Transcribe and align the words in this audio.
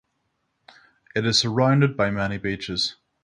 It 1.15 1.27
is 1.27 1.37
surrounded 1.37 1.95
by 1.95 2.09
many 2.09 2.39
beaches. 2.39 2.95